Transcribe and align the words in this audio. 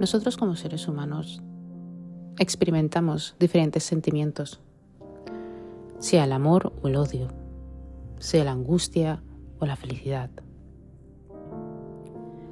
Nosotros 0.00 0.38
como 0.38 0.56
seres 0.56 0.88
humanos 0.88 1.42
experimentamos 2.38 3.36
diferentes 3.38 3.84
sentimientos, 3.84 4.58
sea 5.98 6.24
el 6.24 6.32
amor 6.32 6.72
o 6.80 6.88
el 6.88 6.96
odio, 6.96 7.28
sea 8.18 8.44
la 8.44 8.52
angustia 8.52 9.22
o 9.58 9.66
la 9.66 9.76
felicidad, 9.76 10.30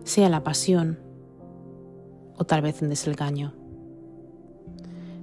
sea 0.05 0.29
la 0.29 0.45
pasión 0.45 0.99
o 2.37 2.45
tal 2.45 2.61
vez 2.61 2.83
el 2.83 2.91
desengaño. 2.91 3.55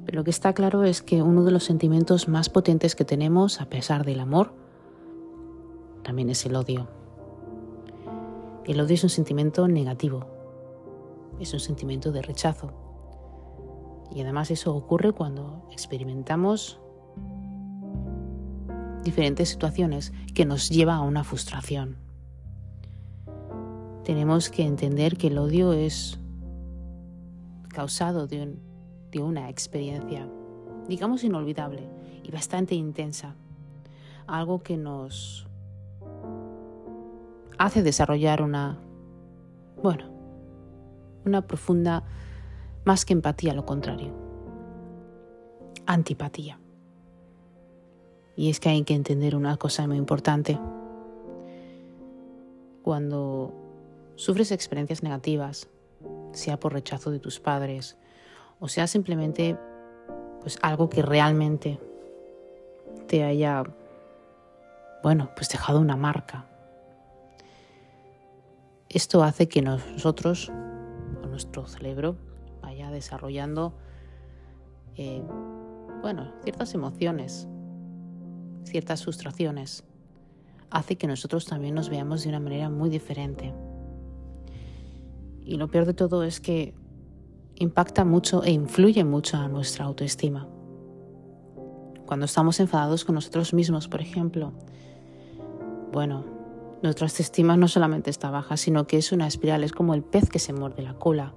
Pero 0.06 0.18
lo 0.18 0.24
que 0.24 0.32
está 0.32 0.54
claro 0.54 0.84
es 0.84 1.04
que 1.04 1.22
uno 1.22 1.44
de 1.44 1.52
los 1.52 1.64
sentimientos 1.64 2.28
más 2.28 2.50
potentes 2.50 2.96
que 2.96 3.06
tenemos, 3.06 3.62
a 3.62 3.70
pesar 3.70 4.04
del 4.04 4.20
amor, 4.20 4.56
también 6.02 6.32
es 6.32 6.44
el 6.48 6.56
odio. 6.56 6.88
El 8.66 8.82
odio 8.82 8.96
es 8.96 9.04
un 9.04 9.12
sentimiento 9.12 9.68
negativo, 9.68 10.35
es 11.40 11.54
un 11.54 11.60
sentimiento 11.60 12.12
de 12.12 12.22
rechazo. 12.22 12.74
Y 14.12 14.22
además 14.22 14.52
eso 14.52 14.76
ocurre 14.76 15.12
cuando 15.12 15.68
experimentamos 15.72 16.80
diferentes 19.04 19.50
situaciones 19.50 20.14
que 20.34 20.46
nos 20.46 20.70
lleva 20.70 20.96
a 20.96 21.02
una 21.02 21.24
frustración. 21.24 21.98
Tenemos 24.04 24.50
que 24.50 24.64
entender 24.64 25.18
que 25.18 25.28
el 25.28 25.38
odio 25.38 25.74
es 25.74 26.20
causado 27.70 28.28
de 28.28 28.44
un 28.44 28.66
una 29.22 29.50
experiencia, 29.50 30.28
digamos, 30.88 31.24
inolvidable 31.24 31.88
y 32.24 32.32
bastante 32.32 32.76
intensa. 32.76 33.36
Algo 34.28 34.60
que 34.60 34.78
nos 34.78 35.48
hace 37.58 37.84
desarrollar 37.84 38.42
una, 38.42 38.80
bueno, 39.82 40.15
una 41.26 41.46
profunda, 41.48 42.04
más 42.84 43.06
que 43.06 43.14
empatía, 43.14 43.54
lo 43.54 43.66
contrario, 43.66 44.14
antipatía. 45.86 46.60
Y 48.36 48.50
es 48.50 48.60
que 48.60 48.70
hay 48.70 48.84
que 48.84 48.94
entender 48.94 49.36
una 49.36 49.58
cosa 49.58 49.88
muy 49.88 49.98
importante. 49.98 50.60
Cuando 52.84 53.54
sufres 54.16 54.52
experiencias 54.52 55.04
negativas, 55.04 55.68
sea 56.34 56.60
por 56.60 56.74
rechazo 56.74 57.12
de 57.12 57.20
tus 57.20 57.40
padres, 57.40 57.98
o 58.60 58.68
sea 58.68 58.88
simplemente 58.88 59.58
pues 60.42 60.60
algo 60.62 60.90
que 60.90 61.02
realmente 61.02 61.80
te 63.08 63.24
haya 63.24 63.64
bueno, 65.06 65.30
pues 65.36 65.50
dejado 65.50 65.80
una 65.80 65.96
marca. 65.96 66.48
Esto 68.90 69.24
hace 69.24 69.48
que 69.48 69.62
nosotros, 69.62 70.52
nuestro 71.36 71.68
cerebro, 71.68 72.16
vaya 72.62 72.90
desarrollando, 72.92 73.74
eh, 74.96 75.22
bueno, 76.02 76.32
ciertas 76.44 76.74
emociones, 76.74 77.50
ciertas 78.64 79.04
frustraciones. 79.04 79.84
Hace 80.70 80.96
que 80.98 81.08
nosotros 81.08 81.46
también 81.46 81.76
nos 81.76 81.90
veamos 81.90 82.24
de 82.24 82.30
una 82.30 82.40
manera 82.40 82.70
muy 82.70 82.90
diferente. 82.90 83.54
Y 85.44 85.58
lo 85.58 85.68
peor 85.68 85.86
de 85.86 85.94
todo 85.94 86.24
es 86.24 86.40
que 86.40 86.74
impacta 87.56 88.06
mucho 88.06 88.42
e 88.42 88.52
influye 88.52 89.04
mucho 89.04 89.36
a 89.36 89.50
nuestra 89.50 89.84
autoestima. 89.84 90.48
Cuando 92.06 92.28
estamos 92.28 92.62
enfadados 92.62 93.04
con 93.04 93.16
nosotros 93.16 93.54
mismos, 93.54 93.90
por 93.90 94.00
ejemplo, 94.00 94.54
bueno, 95.92 96.35
nuestra 96.82 97.08
autoestima 97.08 97.58
no 97.58 97.68
solamente 97.68 98.10
está 98.10 98.30
baja, 98.30 98.58
sino 98.58 98.88
que 98.88 98.98
es 98.98 99.12
una 99.12 99.28
espiral, 99.28 99.64
es 99.64 99.72
como 99.72 99.94
el 99.94 100.04
pez 100.04 100.30
que 100.30 100.40
se 100.40 100.54
muerde 100.54 100.84
la 100.84 100.94
cola. 100.94 101.34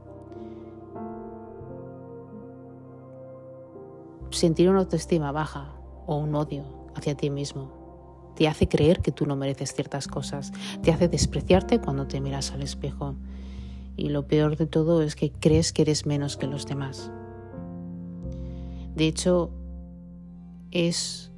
Sentir 4.31 4.69
una 4.69 4.81
autoestima 4.81 5.33
baja 5.33 5.73
o 6.07 6.17
un 6.17 6.35
odio 6.35 6.65
hacia 6.95 7.17
ti 7.17 7.31
mismo 7.31 7.79
te 8.39 8.47
hace 8.47 8.69
creer 8.69 9.01
que 9.01 9.11
tú 9.11 9.27
no 9.27 9.35
mereces 9.35 9.75
ciertas 9.75 10.07
cosas, 10.07 10.53
te 10.83 10.93
hace 10.93 11.09
despreciarte 11.09 11.81
cuando 11.81 12.07
te 12.07 12.21
miras 12.21 12.53
al 12.53 12.63
espejo 12.63 13.17
y 13.97 14.11
lo 14.11 14.29
peor 14.29 14.57
de 14.57 14.67
todo 14.67 15.03
es 15.03 15.17
que 15.17 15.33
crees 15.33 15.73
que 15.73 15.83
eres 15.83 16.07
menos 16.07 16.37
que 16.37 16.47
los 16.47 16.65
demás. 16.65 17.11
De 18.95 19.09
hecho, 19.09 19.51
es 20.71 21.33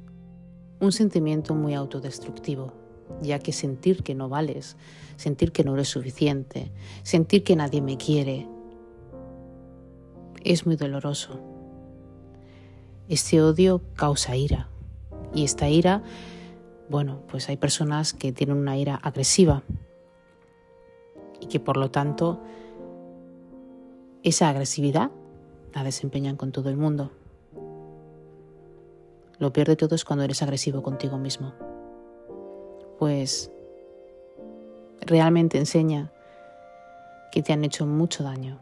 un 0.79 0.91
sentimiento 0.91 1.55
muy 1.55 1.73
autodestructivo, 1.73 2.71
ya 3.21 3.39
que 3.39 3.51
sentir 3.51 4.03
que 4.03 4.15
no 4.15 4.29
vales, 4.29 4.77
sentir 5.15 5.51
que 5.51 5.63
no 5.63 5.73
eres 5.73 5.89
suficiente, 5.89 6.71
sentir 7.03 7.43
que 7.43 7.55
nadie 7.55 7.81
me 7.81 7.97
quiere, 7.97 8.47
es 10.43 10.65
muy 10.65 10.75
doloroso. 10.75 11.39
Este 13.07 13.41
odio 13.41 13.81
causa 13.95 14.35
ira 14.35 14.69
y 15.33 15.43
esta 15.43 15.69
ira, 15.69 16.03
bueno, 16.89 17.21
pues 17.27 17.49
hay 17.49 17.57
personas 17.57 18.13
que 18.13 18.31
tienen 18.31 18.57
una 18.57 18.77
ira 18.77 18.95
agresiva, 18.95 19.63
y 21.41 21.47
que 21.47 21.59
por 21.59 21.75
lo 21.75 21.91
tanto 21.91 22.39
esa 24.23 24.47
agresividad 24.47 25.11
la 25.73 25.83
desempeñan 25.83 26.37
con 26.37 26.51
todo 26.51 26.69
el 26.69 26.77
mundo. 26.77 27.11
Lo 29.39 29.51
peor 29.51 29.67
de 29.67 29.75
todo 29.75 29.95
es 29.95 30.05
cuando 30.05 30.23
eres 30.23 30.43
agresivo 30.43 30.83
contigo 30.83 31.17
mismo. 31.17 31.53
Pues 33.01 33.49
realmente 35.01 35.57
enseña 35.57 36.11
que 37.31 37.41
te 37.41 37.51
han 37.51 37.63
hecho 37.63 37.87
mucho 37.87 38.23
daño. 38.23 38.59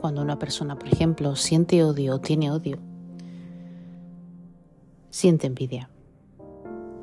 Cuando 0.00 0.22
una 0.22 0.38
persona, 0.38 0.78
por 0.78 0.86
ejemplo, 0.86 1.34
siente 1.34 1.82
odio 1.82 2.14
o 2.14 2.20
tiene 2.20 2.52
odio, 2.52 2.78
siente 5.10 5.48
envidia, 5.48 5.90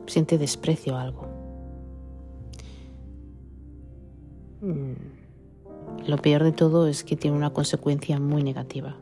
siente 0.07 0.37
desprecio 0.37 0.95
a 0.95 1.01
algo. 1.01 1.27
Mm, 4.61 5.18
lo 6.09 6.17
peor 6.17 6.43
de 6.43 6.51
todo 6.51 6.87
es 6.87 7.03
que 7.03 7.15
tiene 7.15 7.37
una 7.37 7.51
consecuencia 7.51 8.19
muy 8.19 8.43
negativa. 8.43 8.97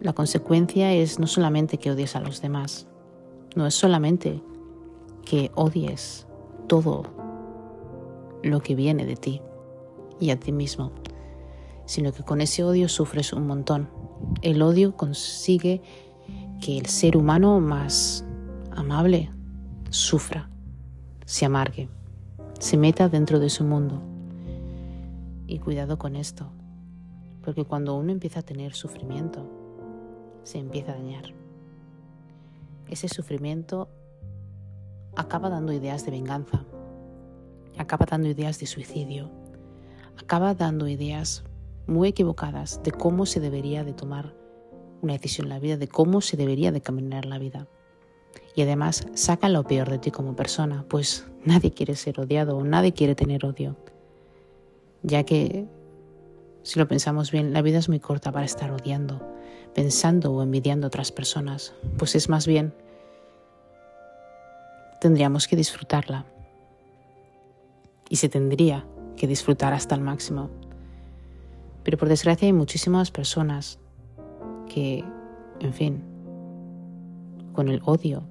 La 0.00 0.12
consecuencia 0.12 0.92
es 0.94 1.18
no 1.18 1.26
solamente 1.26 1.78
que 1.78 1.90
odies 1.90 2.16
a 2.16 2.20
los 2.20 2.40
demás, 2.40 2.86
no 3.54 3.66
es 3.66 3.74
solamente 3.74 4.42
que 5.24 5.50
odies 5.54 6.26
todo 6.68 7.02
lo 8.42 8.60
que 8.60 8.74
viene 8.74 9.04
de 9.04 9.16
ti, 9.16 9.42
y 10.18 10.30
a 10.30 10.38
ti 10.38 10.52
mismo, 10.52 10.92
sino 11.84 12.12
que 12.12 12.22
con 12.22 12.40
ese 12.40 12.64
odio 12.64 12.88
sufres 12.88 13.32
un 13.32 13.46
montón. 13.46 13.90
El 14.42 14.62
odio 14.62 14.96
consigue 14.96 15.82
que 16.60 16.78
el 16.78 16.86
ser 16.86 17.16
humano 17.16 17.60
más 17.60 18.24
amable 18.70 19.30
sufra, 19.90 20.48
se 21.26 21.44
amargue, 21.44 21.88
se 22.60 22.76
meta 22.76 23.08
dentro 23.08 23.40
de 23.40 23.48
su 23.48 23.64
mundo. 23.64 24.02
Y 25.46 25.58
cuidado 25.60 25.98
con 25.98 26.14
esto, 26.14 26.52
porque 27.42 27.64
cuando 27.64 27.96
uno 27.96 28.12
empieza 28.12 28.40
a 28.40 28.42
tener 28.42 28.74
sufrimiento, 28.74 29.48
se 30.42 30.58
empieza 30.58 30.92
a 30.92 30.96
dañar. 30.96 31.24
Ese 32.86 33.08
sufrimiento 33.08 33.88
acaba 35.16 35.48
dando 35.48 35.72
ideas 35.72 36.04
de 36.04 36.10
venganza, 36.10 36.66
acaba 37.78 38.04
dando 38.04 38.28
ideas 38.28 38.60
de 38.60 38.66
suicidio, 38.66 39.30
acaba 40.18 40.54
dando 40.54 40.86
ideas 40.86 41.44
muy 41.86 42.10
equivocadas 42.10 42.82
de 42.82 42.92
cómo 42.92 43.24
se 43.24 43.40
debería 43.40 43.84
de 43.84 43.94
tomar 43.94 44.34
una 45.00 45.14
decisión 45.14 45.46
en 45.46 45.54
la 45.54 45.60
vida, 45.60 45.78
de 45.78 45.88
cómo 45.88 46.20
se 46.20 46.36
debería 46.36 46.72
de 46.72 46.82
caminar 46.82 47.24
la 47.24 47.38
vida. 47.38 47.68
Y 48.54 48.62
además 48.62 49.06
saca 49.14 49.48
lo 49.48 49.64
peor 49.64 49.88
de 49.90 49.98
ti 49.98 50.10
como 50.10 50.36
persona, 50.36 50.84
pues 50.88 51.26
nadie 51.44 51.72
quiere 51.72 51.96
ser 51.96 52.20
odiado 52.20 52.56
o 52.56 52.64
nadie 52.64 52.92
quiere 52.92 53.14
tener 53.14 53.44
odio. 53.44 53.76
Ya 55.02 55.24
que, 55.24 55.66
si 56.62 56.78
lo 56.78 56.86
pensamos 56.88 57.30
bien, 57.30 57.52
la 57.52 57.62
vida 57.62 57.78
es 57.78 57.88
muy 57.88 58.00
corta 58.00 58.32
para 58.32 58.44
estar 58.44 58.70
odiando, 58.70 59.20
pensando 59.74 60.32
o 60.32 60.42
envidiando 60.42 60.86
a 60.86 60.88
otras 60.88 61.12
personas, 61.12 61.72
pues 61.96 62.14
es 62.14 62.28
más 62.28 62.46
bien, 62.46 62.74
tendríamos 65.00 65.48
que 65.48 65.56
disfrutarla. 65.56 66.26
Y 68.08 68.16
se 68.16 68.28
tendría 68.28 68.84
que 69.16 69.26
disfrutar 69.26 69.72
hasta 69.72 69.94
el 69.94 70.00
máximo. 70.00 70.50
Pero 71.84 71.96
por 71.96 72.08
desgracia 72.08 72.46
hay 72.46 72.52
muchísimas 72.52 73.10
personas 73.10 73.78
que, 74.68 75.04
en 75.60 75.72
fin, 75.72 76.09
con 77.52 77.68
el 77.68 77.80
odio, 77.84 78.24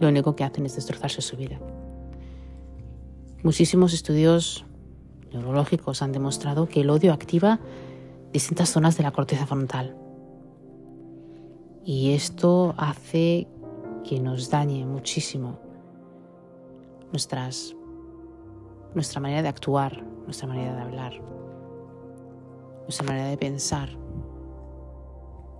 lo 0.00 0.08
único 0.08 0.34
que 0.34 0.44
hacen 0.44 0.66
es 0.66 0.74
destrozarse 0.74 1.22
su 1.22 1.36
vida. 1.36 1.60
Muchísimos 3.42 3.92
estudios 3.92 4.64
neurológicos 5.32 6.02
han 6.02 6.12
demostrado 6.12 6.68
que 6.68 6.80
el 6.80 6.90
odio 6.90 7.12
activa 7.12 7.60
distintas 8.32 8.70
zonas 8.70 8.96
de 8.96 9.02
la 9.02 9.12
corteza 9.12 9.46
frontal. 9.46 9.96
Y 11.84 12.12
esto 12.12 12.74
hace 12.76 13.48
que 14.04 14.20
nos 14.20 14.50
dañe 14.50 14.84
muchísimo 14.86 15.58
nuestras, 17.10 17.76
nuestra 18.94 19.20
manera 19.20 19.42
de 19.42 19.48
actuar, 19.48 20.02
nuestra 20.24 20.48
manera 20.48 20.74
de 20.74 20.82
hablar, 20.82 21.12
nuestra 22.82 23.06
manera 23.06 23.28
de 23.28 23.36
pensar. 23.36 24.01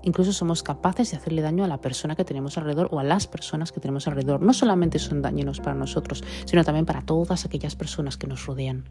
Incluso 0.02 0.32
somos 0.32 0.62
capaces 0.62 1.10
de 1.10 1.16
hacerle 1.16 1.42
daño 1.42 1.64
a 1.64 1.68
la 1.68 1.80
persona 1.80 2.16
que 2.16 2.24
tenemos 2.24 2.58
alrededor 2.58 2.88
o 2.90 2.98
a 2.98 3.04
las 3.04 3.26
personas 3.26 3.70
que 3.70 3.80
tenemos 3.80 4.06
alrededor. 4.08 4.42
No 4.42 4.52
solamente 4.52 4.98
son 4.98 5.22
dañinos 5.22 5.60
para 5.60 5.74
nosotros, 5.74 6.24
sino 6.44 6.64
también 6.64 6.86
para 6.86 7.02
todas 7.02 7.44
aquellas 7.44 7.76
personas 7.76 8.16
que 8.16 8.26
nos 8.26 8.46
rodean. 8.46 8.84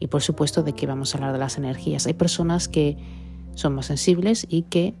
Y 0.00 0.08
por 0.08 0.22
supuesto 0.22 0.62
de 0.62 0.74
que 0.74 0.86
vamos 0.86 1.14
a 1.14 1.18
hablar 1.18 1.32
de 1.32 1.38
las 1.38 1.56
energías. 1.56 2.06
Hay 2.06 2.14
personas 2.14 2.68
que 2.68 2.96
son 3.54 3.74
más 3.74 3.86
sensibles 3.86 4.46
y 4.48 4.62
que 4.62 4.94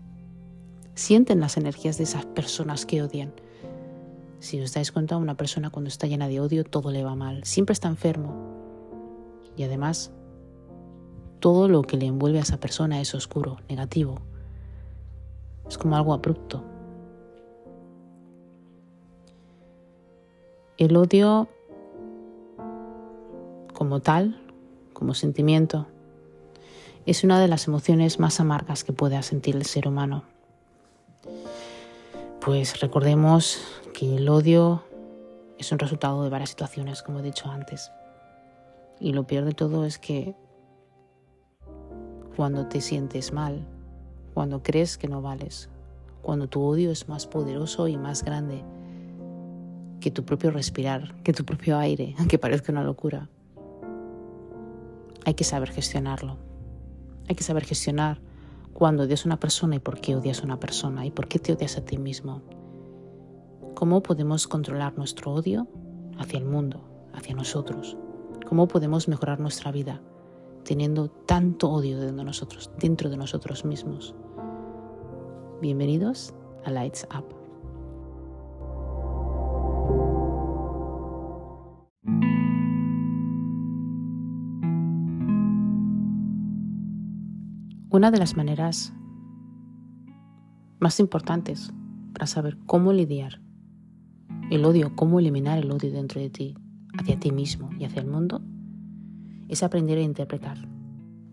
sienten 0.94 1.40
las 1.40 1.56
energías 1.56 1.98
de 1.98 2.04
esas 2.04 2.26
personas 2.26 2.86
que 2.86 3.02
odian. 3.02 3.32
Si 4.40 4.60
os 4.60 4.72
dais 4.72 4.92
cuenta, 4.92 5.16
una 5.16 5.36
persona 5.36 5.70
cuando 5.70 5.88
está 5.88 6.06
llena 6.06 6.28
de 6.28 6.40
odio, 6.40 6.64
todo 6.64 6.90
le 6.90 7.02
va 7.02 7.16
mal, 7.16 7.42
siempre 7.44 7.72
está 7.72 7.88
enfermo. 7.88 8.36
Y 9.56 9.64
además, 9.64 10.12
todo 11.40 11.68
lo 11.68 11.82
que 11.82 11.96
le 11.96 12.06
envuelve 12.06 12.38
a 12.38 12.42
esa 12.42 12.60
persona 12.60 13.00
es 13.00 13.14
oscuro, 13.14 13.58
negativo. 13.68 14.20
Es 15.68 15.76
como 15.78 15.96
algo 15.96 16.12
abrupto. 16.12 16.64
El 20.78 20.96
odio 20.96 21.48
como 23.74 24.00
tal, 24.00 24.40
como 24.92 25.14
sentimiento, 25.14 25.86
es 27.06 27.24
una 27.24 27.40
de 27.40 27.48
las 27.48 27.68
emociones 27.68 28.18
más 28.18 28.40
amargas 28.40 28.84
que 28.84 28.92
pueda 28.92 29.22
sentir 29.22 29.56
el 29.56 29.64
ser 29.64 29.88
humano. 29.88 30.24
Pues 32.40 32.80
recordemos 32.80 33.60
que 33.92 34.16
el 34.16 34.28
odio 34.28 34.84
es 35.58 35.72
un 35.72 35.78
resultado 35.78 36.22
de 36.22 36.30
varias 36.30 36.50
situaciones, 36.50 37.02
como 37.02 37.20
he 37.20 37.22
dicho 37.22 37.50
antes. 37.50 37.90
Y 39.00 39.12
lo 39.12 39.26
peor 39.26 39.44
de 39.44 39.52
todo 39.52 39.84
es 39.84 39.98
que 39.98 40.34
cuando 42.36 42.66
te 42.66 42.80
sientes 42.80 43.32
mal, 43.32 43.66
cuando 44.38 44.62
crees 44.62 44.98
que 44.98 45.08
no 45.08 45.20
vales, 45.20 45.68
cuando 46.22 46.48
tu 46.48 46.62
odio 46.62 46.92
es 46.92 47.08
más 47.08 47.26
poderoso 47.26 47.88
y 47.88 47.96
más 47.96 48.22
grande 48.22 48.62
que 49.98 50.12
tu 50.12 50.24
propio 50.24 50.52
respirar, 50.52 51.20
que 51.24 51.32
tu 51.32 51.44
propio 51.44 51.76
aire, 51.76 52.14
aunque 52.20 52.38
parezca 52.38 52.70
una 52.70 52.84
locura, 52.84 53.28
hay 55.24 55.34
que 55.34 55.42
saber 55.42 55.70
gestionarlo. 55.70 56.36
Hay 57.28 57.34
que 57.34 57.42
saber 57.42 57.64
gestionar 57.64 58.20
cuando 58.72 59.02
odias 59.02 59.26
a 59.26 59.28
una 59.28 59.40
persona 59.40 59.74
y 59.74 59.80
por 59.80 60.00
qué 60.00 60.14
odias 60.14 60.42
a 60.42 60.44
una 60.44 60.60
persona 60.60 61.04
y 61.04 61.10
por 61.10 61.26
qué 61.26 61.40
te 61.40 61.54
odias 61.54 61.76
a 61.76 61.84
ti 61.84 61.98
mismo. 61.98 62.42
¿Cómo 63.74 64.04
podemos 64.04 64.46
controlar 64.46 64.96
nuestro 64.96 65.32
odio 65.32 65.66
hacia 66.16 66.38
el 66.38 66.44
mundo, 66.44 66.84
hacia 67.12 67.34
nosotros? 67.34 67.96
¿Cómo 68.48 68.68
podemos 68.68 69.08
mejorar 69.08 69.40
nuestra 69.40 69.72
vida 69.72 70.00
teniendo 70.62 71.08
tanto 71.08 71.72
odio 71.72 71.98
dentro 71.98 72.18
de 72.18 72.24
nosotros, 72.24 72.70
dentro 72.78 73.10
de 73.10 73.16
nosotros 73.16 73.64
mismos? 73.64 74.14
Bienvenidos 75.60 76.32
a 76.64 76.70
Lights 76.70 77.04
Up. 77.12 77.34
Una 87.90 88.12
de 88.12 88.18
las 88.18 88.36
maneras 88.36 88.92
más 90.78 91.00
importantes 91.00 91.72
para 92.12 92.28
saber 92.28 92.56
cómo 92.66 92.92
lidiar 92.92 93.40
el 94.52 94.64
odio, 94.64 94.94
cómo 94.94 95.18
eliminar 95.18 95.58
el 95.58 95.72
odio 95.72 95.90
dentro 95.90 96.20
de 96.20 96.30
ti, 96.30 96.54
hacia 96.96 97.18
ti 97.18 97.32
mismo 97.32 97.70
y 97.80 97.84
hacia 97.84 98.02
el 98.02 98.06
mundo, 98.06 98.42
es 99.48 99.64
aprender 99.64 99.98
a 99.98 100.02
interpretar. 100.02 100.68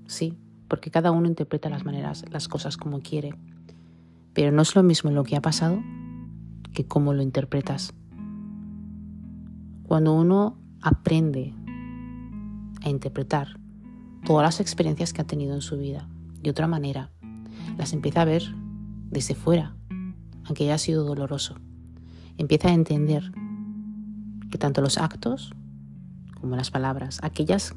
Sí, 0.08 0.34
porque 0.68 0.90
cada 0.90 1.12
uno 1.12 1.28
interpreta 1.28 1.70
las 1.70 1.86
maneras, 1.86 2.26
las 2.32 2.48
cosas 2.48 2.76
como 2.76 3.02
quiere, 3.02 3.36
pero 4.36 4.52
no 4.52 4.62
es 4.62 4.76
lo 4.76 4.84
mismo 4.84 5.10
lo 5.10 5.24
que 5.24 5.36
ha 5.36 5.42
pasado 5.42 5.82
que 6.74 6.86
cómo 6.86 7.14
lo 7.14 7.24
interpretas. 7.24 7.96
Cuando 9.88 10.14
uno 10.14 10.60
aprende 10.82 11.56
a 12.84 12.90
interpretar 12.90 13.60
todas 14.26 14.44
las 14.44 14.60
experiencias 14.60 15.14
que 15.14 15.22
ha 15.22 15.26
tenido 15.26 15.56
en 15.56 15.62
su 15.62 15.78
vida, 15.78 16.08
de 16.46 16.52
otra 16.52 16.68
manera. 16.68 17.10
Las 17.78 17.94
empieza 17.94 18.22
a 18.22 18.26
ver 18.26 18.44
desde 19.10 19.34
fuera, 19.34 19.76
aunque 20.46 20.66
haya 20.66 20.78
sido 20.78 21.04
doloroso. 21.04 21.56
Empieza 22.38 22.68
a 22.68 22.74
entender 22.74 23.32
que 24.52 24.58
tanto 24.58 24.82
los 24.82 24.98
actos 24.98 25.54
como 26.40 26.56
las 26.56 26.70
palabras, 26.70 27.20
aquellas, 27.24 27.74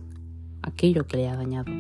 aquello 0.62 1.06
que 1.06 1.16
le 1.16 1.28
ha 1.28 1.36
dañado, 1.36 1.72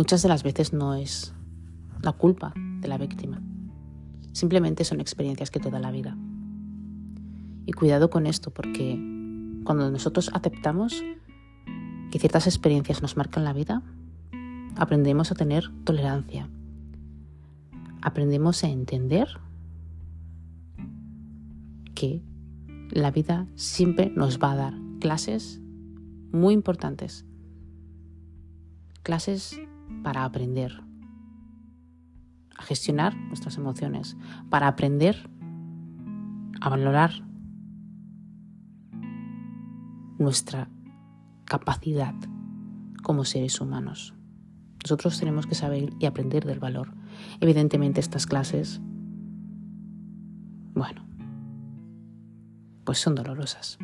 muchas 0.00 0.22
de 0.22 0.30
las 0.30 0.42
veces 0.42 0.72
no 0.72 0.94
es 0.94 1.34
la 2.00 2.12
culpa 2.12 2.54
de 2.56 2.88
la 2.88 2.96
víctima. 2.96 3.42
Simplemente 4.32 4.82
son 4.84 4.98
experiencias 4.98 5.50
que 5.50 5.60
te 5.60 5.70
da 5.70 5.78
la 5.78 5.90
vida. 5.90 6.16
Y 7.66 7.72
cuidado 7.72 8.08
con 8.08 8.26
esto 8.26 8.50
porque 8.50 8.98
cuando 9.62 9.90
nosotros 9.90 10.30
aceptamos 10.32 11.04
que 12.10 12.18
ciertas 12.18 12.46
experiencias 12.46 13.02
nos 13.02 13.18
marcan 13.18 13.44
la 13.44 13.52
vida, 13.52 13.82
aprendemos 14.76 15.32
a 15.32 15.34
tener 15.34 15.70
tolerancia, 15.84 16.48
aprendemos 18.00 18.64
a 18.64 18.70
entender 18.70 19.28
que 21.94 22.22
la 22.90 23.10
vida 23.10 23.46
siempre 23.54 24.10
nos 24.16 24.38
va 24.38 24.52
a 24.52 24.56
dar 24.56 24.74
clases 24.98 25.60
muy 26.32 26.54
importantes, 26.54 27.26
clases 29.02 29.60
para 30.02 30.24
aprender 30.24 30.82
a 32.56 32.62
gestionar 32.62 33.16
nuestras 33.16 33.56
emociones, 33.56 34.16
para 34.50 34.68
aprender 34.68 35.30
a 36.60 36.68
valorar 36.68 37.10
nuestra 40.18 40.68
capacidad 41.46 42.14
como 43.02 43.24
seres 43.24 43.60
humanos. 43.60 44.14
Nosotros 44.84 45.18
tenemos 45.18 45.46
que 45.46 45.54
saber 45.54 45.92
y 45.98 46.06
aprender 46.06 46.44
del 46.44 46.60
valor. 46.60 46.94
Evidentemente 47.40 48.00
estas 48.00 48.26
clases, 48.26 48.80
bueno, 50.74 51.04
pues 52.84 52.98
son 52.98 53.14
dolorosas. 53.14 53.78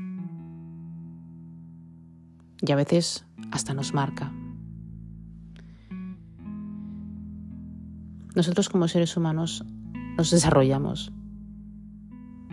Y 2.61 2.73
a 2.73 2.77
veces 2.77 3.27
hasta 3.51 3.75
nos 3.75 3.93
marca. 3.93 4.33
Nosotros 8.37 8.69
como 8.69 8.87
seres 8.87 9.17
humanos 9.17 9.65
nos 10.19 10.31
desarrollamos. 10.31 11.11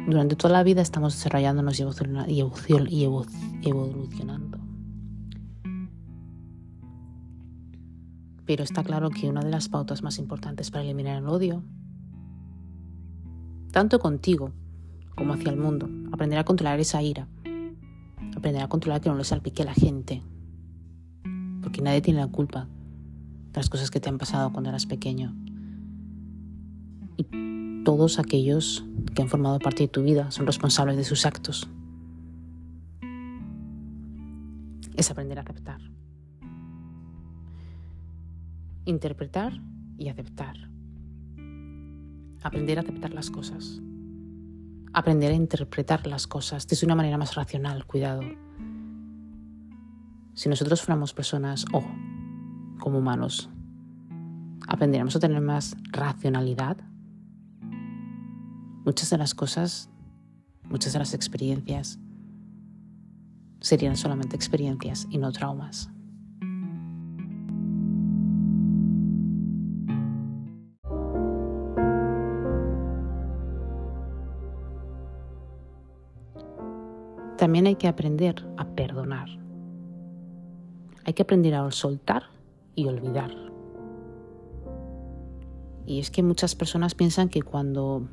Durante 0.07 0.37
toda 0.37 0.53
la 0.53 0.63
vida 0.63 0.81
estamos 0.81 1.13
desarrollándonos 1.13 1.77
y 1.77 1.83
evolucionando. 3.63 4.59
Pero 8.45 8.63
está 8.63 8.81
claro 8.85 9.09
que 9.09 9.27
una 9.27 9.41
de 9.41 9.49
las 9.49 9.67
pautas 9.67 10.03
más 10.03 10.19
importantes 10.19 10.71
para 10.71 10.85
eliminar 10.85 11.17
el 11.17 11.27
odio, 11.27 11.63
tanto 13.71 13.99
contigo 13.99 14.53
como 15.17 15.33
hacia 15.33 15.51
el 15.51 15.57
mundo, 15.57 15.89
aprender 16.13 16.39
a 16.39 16.45
controlar 16.45 16.79
esa 16.79 17.01
ira, 17.01 17.27
aprender 18.37 18.63
a 18.63 18.69
controlar 18.69 19.01
que 19.01 19.09
no 19.09 19.15
le 19.15 19.25
salpique 19.25 19.63
a 19.63 19.65
la 19.65 19.73
gente, 19.73 20.23
porque 21.61 21.81
nadie 21.81 22.01
tiene 22.01 22.21
la 22.21 22.27
culpa 22.27 22.69
de 23.51 23.59
las 23.59 23.69
cosas 23.69 23.91
que 23.91 23.99
te 23.99 24.07
han 24.07 24.17
pasado 24.17 24.53
cuando 24.53 24.69
eras 24.69 24.85
pequeño. 24.85 25.35
Y 27.17 27.83
todos 27.83 28.19
aquellos 28.19 28.85
que 29.13 29.21
han 29.21 29.29
formado 29.29 29.59
parte 29.59 29.83
de 29.83 29.87
tu 29.87 30.03
vida 30.03 30.31
son 30.31 30.45
responsables 30.45 30.97
de 30.97 31.03
sus 31.03 31.25
actos. 31.25 31.69
Es 34.95 35.11
aprender 35.11 35.39
a 35.39 35.41
aceptar 35.41 35.93
interpretar 38.85 39.53
y 39.97 40.09
aceptar. 40.09 40.55
Aprender 42.43 42.77
a 42.77 42.81
aceptar 42.81 43.13
las 43.13 43.29
cosas. 43.29 43.81
Aprender 44.93 45.31
a 45.31 45.35
interpretar 45.35 46.05
las 46.07 46.27
cosas 46.27 46.67
desde 46.67 46.85
una 46.85 46.95
manera 46.95 47.17
más 47.17 47.35
racional, 47.35 47.85
cuidado. 47.85 48.21
Si 50.33 50.49
nosotros 50.49 50.81
fuéramos 50.81 51.13
personas 51.13 51.65
o 51.71 51.83
como 52.79 52.99
humanos, 52.99 53.49
aprendiéramos 54.67 55.15
a 55.15 55.19
tener 55.19 55.41
más 55.41 55.77
racionalidad, 55.91 56.77
Muchas 58.85 59.09
de 59.09 59.17
las 59.17 59.33
cosas, 59.33 59.89
muchas 60.69 60.91
de 60.91 60.99
las 60.99 61.13
experiencias 61.13 61.99
serían 63.61 63.95
solamente 63.95 64.35
experiencias 64.35 65.07
y 65.09 65.17
no 65.17 65.31
traumas. 65.31 65.89
También 77.37 77.67
hay 77.67 77.75
que 77.75 77.87
aprender 77.87 78.45
a 78.57 78.65
perdonar. 78.65 79.29
Hay 81.05 81.13
que 81.13 81.23
aprender 81.23 81.55
a 81.55 81.71
soltar 81.71 82.23
y 82.75 82.87
olvidar. 82.87 83.31
Y 85.85 85.99
es 85.99 86.11
que 86.11 86.23
muchas 86.23 86.55
personas 86.55 86.95
piensan 86.95 87.29
que 87.29 87.41
cuando 87.41 88.07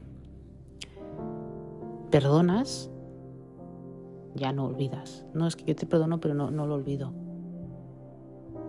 perdonas, 2.11 2.91
ya 4.35 4.53
no 4.53 4.67
olvidas. 4.67 5.25
No 5.35 5.47
es 5.47 5.57
que 5.57 5.65
yo 5.65 5.77
te 5.77 5.87
perdono, 5.87 6.21
pero 6.21 6.35
no, 6.35 6.51
no 6.51 6.67
lo 6.67 6.75
olvido. 6.75 7.13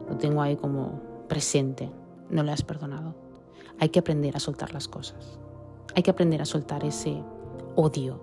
Lo 0.08 0.18
tengo 0.18 0.42
ahí 0.42 0.56
como 0.56 1.02
presente. 1.28 1.92
No 2.30 2.44
le 2.44 2.52
has 2.52 2.64
perdonado. 2.64 3.16
Hay 3.80 3.90
que 3.90 4.00
aprender 4.00 4.36
a 4.36 4.40
soltar 4.40 4.74
las 4.74 4.88
cosas. 4.88 5.40
Hay 5.96 6.04
que 6.04 6.12
aprender 6.12 6.42
a 6.42 6.46
soltar 6.46 6.86
ese 6.86 7.24
odio. 7.76 8.22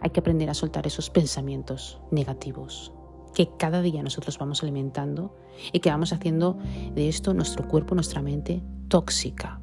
Hay 0.00 0.10
que 0.10 0.20
aprender 0.20 0.50
a 0.50 0.54
soltar 0.54 0.86
esos 0.86 1.10
pensamientos 1.10 2.00
negativos 2.10 2.92
que 3.34 3.50
cada 3.56 3.82
día 3.82 4.02
nosotros 4.02 4.38
vamos 4.38 4.62
alimentando 4.62 5.36
y 5.72 5.80
que 5.80 5.90
vamos 5.90 6.12
haciendo 6.12 6.58
de 6.94 7.08
esto 7.08 7.34
nuestro 7.34 7.68
cuerpo, 7.68 7.94
nuestra 7.94 8.22
mente 8.22 8.62
tóxica. 8.88 9.60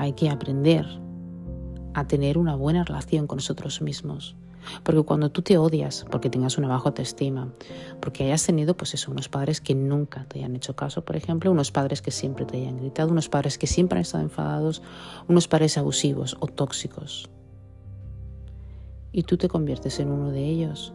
Hay 0.00 0.14
que 0.14 0.30
aprender 0.30 0.86
a 1.92 2.06
tener 2.06 2.38
una 2.38 2.54
buena 2.54 2.84
relación 2.84 3.26
con 3.26 3.36
nosotros 3.36 3.82
mismos. 3.82 4.34
Porque 4.82 5.02
cuando 5.02 5.30
tú 5.30 5.42
te 5.42 5.58
odias, 5.58 6.06
porque 6.10 6.30
tengas 6.30 6.56
una 6.56 6.68
baja 6.68 6.88
autoestima, 6.88 7.52
porque 8.00 8.24
hayas 8.24 8.46
tenido, 8.46 8.74
pues 8.74 8.94
eso, 8.94 9.10
unos 9.10 9.28
padres 9.28 9.60
que 9.60 9.74
nunca 9.74 10.24
te 10.24 10.38
hayan 10.38 10.56
hecho 10.56 10.74
caso, 10.74 11.04
por 11.04 11.16
ejemplo, 11.16 11.50
unos 11.50 11.70
padres 11.70 12.00
que 12.00 12.10
siempre 12.10 12.46
te 12.46 12.56
hayan 12.56 12.78
gritado, 12.78 13.10
unos 13.10 13.28
padres 13.28 13.58
que 13.58 13.66
siempre 13.66 13.98
han 13.98 14.02
estado 14.02 14.24
enfadados, 14.24 14.80
unos 15.28 15.48
padres 15.48 15.76
abusivos 15.76 16.36
o 16.40 16.46
tóxicos, 16.46 17.28
y 19.12 19.24
tú 19.24 19.36
te 19.36 19.48
conviertes 19.48 20.00
en 20.00 20.10
uno 20.10 20.30
de 20.30 20.46
ellos, 20.46 20.94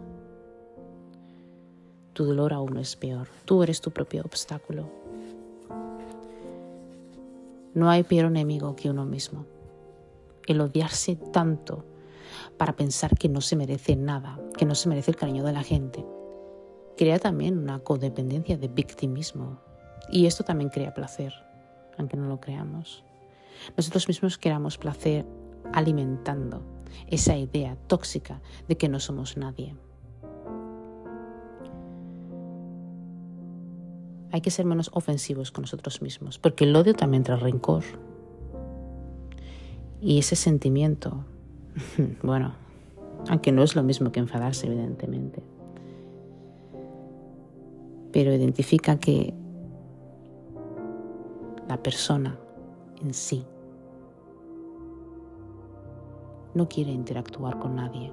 tu 2.13 2.25
dolor 2.25 2.53
aún 2.53 2.77
es 2.77 2.95
peor. 2.95 3.27
Tú 3.45 3.61
eres 3.61 3.81
tu 3.81 3.91
propio 3.91 4.23
obstáculo. 4.23 5.04
No 7.75 7.89
hay 7.89 8.03
peor 8.03 8.27
enemigo 8.27 8.75
que 8.77 8.89
uno 8.89 9.05
mismo. 9.05 9.45
El 10.47 10.61
odiarse 10.61 11.17
tanto 11.17 11.83
para 12.57 12.77
pensar 12.77 13.17
que 13.17 13.27
no 13.27 13.41
se 13.41 13.57
merece 13.57 13.97
nada, 13.97 14.39
que 14.57 14.65
no 14.65 14.75
se 14.75 14.87
merece 14.87 15.11
el 15.11 15.17
cariño 15.17 15.43
de 15.43 15.51
la 15.51 15.61
gente, 15.61 16.05
crea 16.95 17.19
también 17.19 17.57
una 17.57 17.79
codependencia 17.79 18.57
de 18.57 18.69
victimismo. 18.69 19.59
Y 20.09 20.25
esto 20.25 20.45
también 20.45 20.69
crea 20.69 20.93
placer, 20.93 21.33
aunque 21.97 22.15
no 22.15 22.29
lo 22.29 22.39
creamos. 22.39 23.03
Nosotros 23.75 24.07
mismos 24.07 24.37
creamos 24.37 24.77
placer 24.77 25.25
alimentando 25.73 26.61
esa 27.07 27.35
idea 27.35 27.75
tóxica 27.87 28.41
de 28.69 28.77
que 28.77 28.87
no 28.87 29.01
somos 29.01 29.35
nadie. 29.35 29.75
Hay 34.35 34.41
que 34.41 34.51
ser 34.51 34.65
menos 34.65 34.91
ofensivos 34.93 35.49
con 35.49 35.61
nosotros 35.61 36.01
mismos, 36.01 36.39
porque 36.39 36.65
el 36.65 36.75
odio 36.75 36.93
también 36.93 37.23
trae 37.23 37.37
rencor. 37.37 37.85
Y 40.01 40.19
ese 40.19 40.35
sentimiento, 40.35 41.23
bueno, 42.21 42.53
aunque 43.29 43.53
no 43.53 43.63
es 43.63 43.77
lo 43.77 43.83
mismo 43.83 44.11
que 44.11 44.19
enfadarse, 44.19 44.67
evidentemente, 44.67 45.41
pero 48.11 48.33
identifica 48.33 48.99
que 48.99 49.33
la 51.69 51.81
persona 51.81 52.37
en 53.01 53.13
sí 53.13 53.45
no 56.55 56.67
quiere 56.67 56.91
interactuar 56.91 57.57
con 57.57 57.77
nadie, 57.77 58.11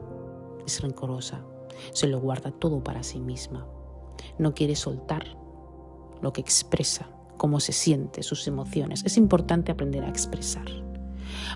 es 0.65 0.81
rencorosa, 0.83 1.45
se 1.91 2.07
lo 2.07 2.21
guarda 2.21 2.53
todo 2.53 2.85
para 2.85 3.03
sí 3.03 3.19
misma, 3.19 3.67
no 4.39 4.55
quiere 4.55 4.77
soltar 4.77 5.42
lo 6.23 6.33
que 6.33 6.41
expresa, 6.41 7.09
cómo 7.37 7.61
se 7.61 7.73
siente, 7.73 8.23
sus 8.23 8.47
emociones. 8.47 9.03
Es 9.05 9.17
importante 9.17 9.73
aprender 9.73 10.05
a 10.05 10.09
expresar. 10.09 10.67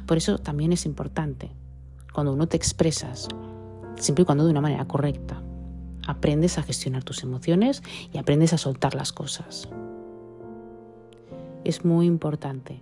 Por 0.07 0.17
eso 0.17 0.39
también 0.39 0.73
es 0.73 0.85
importante, 0.85 1.53
cuando 2.13 2.33
uno 2.33 2.49
te 2.49 2.57
expresas, 2.57 3.29
siempre 3.97 4.23
y 4.23 4.27
cuando 4.27 4.45
de 4.45 4.51
una 4.51 4.61
manera 4.61 4.87
correcta, 4.87 5.43
aprendes 6.07 6.59
a 6.59 6.63
gestionar 6.63 7.05
tus 7.05 7.23
emociones 7.23 7.83
y 8.13 8.19
aprendes 8.19 8.53
a 8.53 8.59
soltar 8.59 8.95
las 8.95 9.13
cosas. 9.13 9.69
Es 11.65 11.85
muy 11.85 12.07
importante 12.07 12.81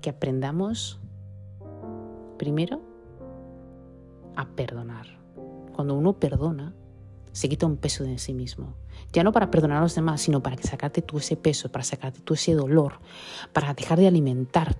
que 0.00 0.10
aprendamos 0.10 0.98
primero 2.38 2.80
a 4.36 4.46
perdonar. 4.48 5.06
Cuando 5.74 5.94
uno 5.94 6.14
perdona, 6.14 6.74
se 7.32 7.48
quita 7.48 7.66
un 7.66 7.76
peso 7.76 8.04
de 8.04 8.18
sí 8.18 8.34
mismo. 8.34 8.74
Ya 9.12 9.22
no 9.22 9.32
para 9.32 9.50
perdonar 9.50 9.78
a 9.78 9.82
los 9.82 9.94
demás, 9.94 10.22
sino 10.22 10.42
para 10.42 10.56
sacarte 10.62 11.02
tú 11.02 11.18
ese 11.18 11.36
peso, 11.36 11.70
para 11.70 11.84
sacarte 11.84 12.20
tú 12.20 12.34
ese 12.34 12.54
dolor, 12.54 12.94
para 13.52 13.74
dejar 13.74 13.98
de 13.98 14.06
alimentar 14.06 14.76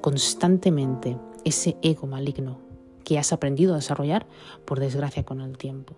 constantemente 0.00 1.18
ese 1.44 1.76
ego 1.82 2.06
maligno 2.06 2.58
que 3.04 3.18
has 3.18 3.32
aprendido 3.32 3.72
a 3.72 3.76
desarrollar, 3.76 4.26
por 4.64 4.78
desgracia, 4.78 5.24
con 5.24 5.40
el 5.40 5.58
tiempo. 5.58 5.96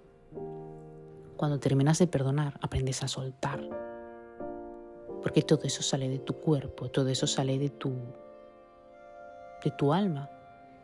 Cuando 1.36 1.60
terminas 1.60 1.98
de 1.98 2.06
perdonar, 2.06 2.58
aprendes 2.62 3.02
a 3.02 3.08
soltar. 3.08 3.68
Porque 5.22 5.42
todo 5.42 5.64
eso 5.64 5.82
sale 5.82 6.08
de 6.08 6.18
tu 6.18 6.34
cuerpo, 6.34 6.90
todo 6.90 7.08
eso 7.08 7.26
sale 7.26 7.58
de 7.58 7.68
tu, 7.68 7.92
de 9.62 9.70
tu 9.72 9.92
alma, 9.92 10.30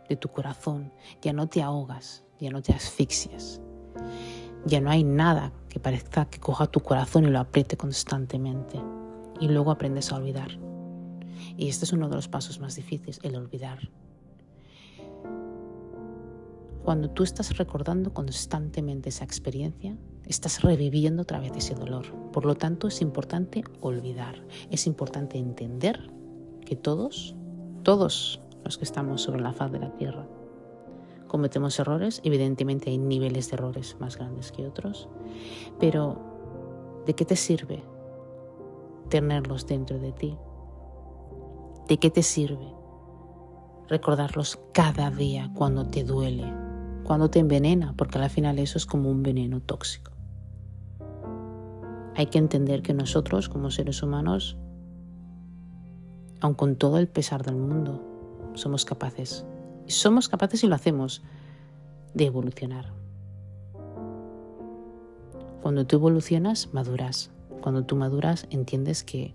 de 0.08 0.16
tu 0.16 0.28
corazón. 0.28 0.92
Ya 1.22 1.32
no 1.32 1.48
te 1.48 1.62
ahogas, 1.62 2.24
ya 2.38 2.50
no 2.50 2.60
te 2.60 2.72
asfixias 2.72 3.60
ya 4.66 4.80
no 4.80 4.90
hay 4.90 5.04
nada 5.04 5.52
que 5.68 5.80
parezca 5.80 6.26
que 6.26 6.38
coja 6.38 6.66
tu 6.66 6.80
corazón 6.80 7.24
y 7.24 7.30
lo 7.30 7.38
apriete 7.38 7.76
constantemente. 7.76 8.80
Y 9.40 9.48
luego 9.48 9.70
aprendes 9.70 10.12
a 10.12 10.16
olvidar. 10.16 10.58
Y 11.56 11.68
este 11.68 11.84
es 11.84 11.92
uno 11.92 12.08
de 12.08 12.16
los 12.16 12.28
pasos 12.28 12.60
más 12.60 12.76
difíciles, 12.76 13.20
el 13.22 13.36
olvidar. 13.36 13.90
Cuando 16.84 17.10
tú 17.10 17.22
estás 17.22 17.56
recordando 17.56 18.12
constantemente 18.12 19.10
esa 19.10 19.24
experiencia, 19.24 19.96
estás 20.26 20.62
reviviendo 20.62 21.22
otra 21.22 21.38
vez 21.38 21.52
ese 21.56 21.74
dolor. 21.74 22.06
Por 22.32 22.46
lo 22.46 22.54
tanto, 22.54 22.88
es 22.88 23.00
importante 23.02 23.64
olvidar. 23.80 24.42
Es 24.70 24.86
importante 24.86 25.38
entender 25.38 26.10
que 26.64 26.76
todos, 26.76 27.34
todos 27.82 28.40
los 28.64 28.78
que 28.78 28.84
estamos 28.84 29.22
sobre 29.22 29.40
la 29.40 29.52
faz 29.52 29.72
de 29.72 29.80
la 29.80 29.94
tierra, 29.94 30.26
cometemos 31.30 31.78
errores, 31.78 32.20
evidentemente 32.24 32.90
hay 32.90 32.98
niveles 32.98 33.48
de 33.48 33.54
errores 33.54 33.96
más 34.00 34.16
grandes 34.16 34.50
que 34.50 34.66
otros, 34.66 35.08
pero 35.78 36.18
¿de 37.06 37.14
qué 37.14 37.24
te 37.24 37.36
sirve 37.36 37.84
tenerlos 39.10 39.64
dentro 39.68 40.00
de 40.00 40.10
ti? 40.10 40.36
¿De 41.86 41.98
qué 41.98 42.10
te 42.10 42.24
sirve 42.24 42.74
recordarlos 43.88 44.58
cada 44.72 45.12
día 45.12 45.52
cuando 45.54 45.86
te 45.86 46.02
duele, 46.02 46.52
cuando 47.04 47.30
te 47.30 47.38
envenena? 47.38 47.94
Porque 47.96 48.18
al 48.18 48.28
final 48.28 48.58
eso 48.58 48.76
es 48.76 48.84
como 48.84 49.08
un 49.08 49.22
veneno 49.22 49.60
tóxico. 49.60 50.10
Hay 52.16 52.26
que 52.26 52.38
entender 52.38 52.82
que 52.82 52.92
nosotros 52.92 53.48
como 53.48 53.70
seres 53.70 54.02
humanos, 54.02 54.58
aun 56.40 56.54
con 56.54 56.74
todo 56.74 56.98
el 56.98 57.06
pesar 57.06 57.44
del 57.44 57.54
mundo, 57.54 58.02
somos 58.54 58.84
capaces 58.84 59.46
somos 59.90 60.28
capaces 60.28 60.64
y 60.64 60.66
lo 60.66 60.74
hacemos 60.74 61.22
de 62.14 62.26
evolucionar. 62.26 62.92
Cuando 65.62 65.86
tú 65.86 65.96
evolucionas, 65.96 66.72
maduras. 66.72 67.30
Cuando 67.60 67.84
tú 67.84 67.94
maduras, 67.94 68.46
entiendes 68.50 69.04
que 69.04 69.34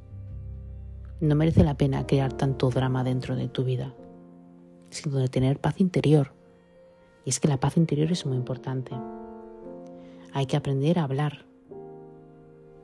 no 1.19 1.35
merece 1.35 1.63
la 1.63 1.75
pena 1.77 2.07
crear 2.07 2.33
tanto 2.33 2.69
drama 2.69 3.03
dentro 3.03 3.35
de 3.35 3.47
tu 3.47 3.63
vida, 3.63 3.93
sino 4.89 5.17
de 5.17 5.27
tener 5.27 5.59
paz 5.59 5.79
interior. 5.79 6.33
Y 7.23 7.29
es 7.29 7.39
que 7.39 7.47
la 7.47 7.59
paz 7.59 7.77
interior 7.77 8.11
es 8.11 8.25
muy 8.25 8.37
importante. 8.37 8.91
Hay 10.33 10.47
que 10.47 10.57
aprender 10.57 10.99
a 10.99 11.03
hablar, 11.03 11.45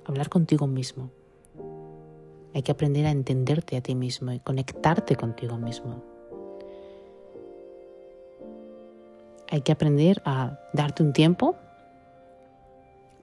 hablar 0.06 0.30
contigo 0.30 0.68
mismo. 0.68 1.10
Hay 2.54 2.64
que 2.64 2.72
aprender 2.72 3.06
a 3.06 3.12
entenderte 3.12 3.78
a 3.78 3.82
ti 3.82 3.96
mismo 3.96 4.32
y 4.32 4.40
conectarte 4.40 5.16
contigo 5.16 5.58
mismo. 5.58 6.11
Hay 9.52 9.62
que 9.62 9.74
aprender 9.74 10.22
a 10.26 10.58
darte 10.74 11.04
un 11.04 11.12
tiempo 11.12 11.58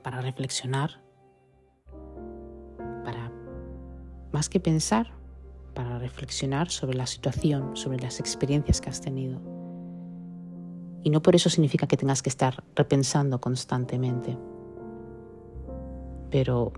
para 0.03 0.21
reflexionar, 0.21 1.01
para 3.03 3.33
más 4.31 4.51
que 4.51 4.61
pensar, 4.61 5.11
para 5.75 5.99
reflexionar 5.99 6.69
sobre 6.71 6.99
la 6.99 7.07
situación, 7.07 7.75
sobre 7.77 7.99
las 7.99 8.21
experiencias 8.21 8.83
que 8.83 8.91
has 8.91 9.01
tenido. 9.01 9.41
Y 11.03 11.09
no 11.09 11.23
por 11.23 11.35
eso 11.35 11.49
significa 11.49 11.87
que 11.87 11.97
tengas 11.97 12.23
que 12.23 12.29
estar 12.29 12.63
repensando 12.77 13.41
constantemente. 13.41 14.37
Pero 16.31 16.75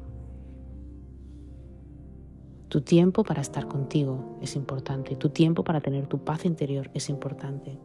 tu 2.68 2.82
tiempo 2.82 3.24
para 3.24 3.40
estar 3.40 3.66
contigo 3.66 4.38
es 4.40 4.54
importante, 4.54 5.16
tu 5.16 5.30
tiempo 5.30 5.64
para 5.64 5.80
tener 5.80 6.06
tu 6.06 6.22
paz 6.22 6.44
interior 6.44 6.88
es 6.94 7.08
importante. 7.08 7.80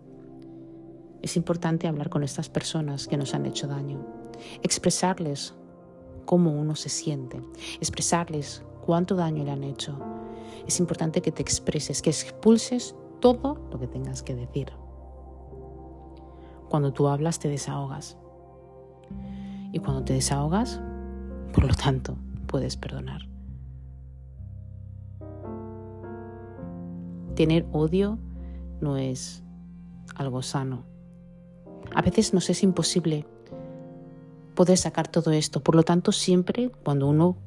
Es 1.25 1.35
importante 1.37 1.87
hablar 1.87 2.11
con 2.11 2.21
estas 2.21 2.49
personas 2.49 3.07
que 3.07 3.17
nos 3.17 3.33
han 3.33 3.47
hecho 3.47 3.65
daño, 3.65 3.99
expresarles 4.61 5.55
cómo 6.23 6.51
uno 6.51 6.75
se 6.75 6.89
siente, 6.89 7.41
expresarles 7.81 8.61
cuánto 8.85 9.15
daño 9.15 9.43
le 9.43 9.49
han 9.49 9.63
hecho. 9.63 9.97
Es 10.67 10.79
importante 10.79 11.23
que 11.23 11.31
te 11.31 11.41
expreses, 11.41 12.03
que 12.03 12.11
expulses 12.11 12.95
todo 13.21 13.57
lo 13.71 13.79
que 13.79 13.87
tengas 13.87 14.21
que 14.21 14.35
decir. 14.35 14.71
Cuando 16.69 16.93
tú 16.93 17.07
hablas 17.07 17.39
te 17.39 17.49
desahogas. 17.49 18.19
Y 19.71 19.79
cuando 19.79 20.03
te 20.03 20.13
desahogas, 20.13 20.79
por 21.53 21.65
lo 21.65 21.73
tanto, 21.73 22.17
puedes 22.45 22.77
perdonar. 22.77 23.21
Tener 27.33 27.65
odio 27.71 28.19
no 28.79 28.97
es 28.97 29.43
algo 30.13 30.43
sano. 30.43 30.93
A 31.93 32.01
veces 32.01 32.33
nos 32.33 32.49
es 32.49 32.63
imposible 32.63 33.25
poder 34.55 34.77
sacar 34.77 35.07
todo 35.07 35.31
esto. 35.31 35.61
Por 35.61 35.75
lo 35.75 35.83
tanto, 35.83 36.11
siempre 36.11 36.71
cuando 36.83 37.07
uno, 37.07 37.37